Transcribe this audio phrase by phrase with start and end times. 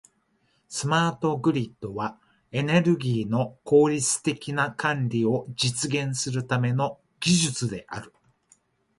[0.67, 2.17] スマートグリッドは、
[2.51, 8.11] エネルギーの効率的な管理を実現するための技術である。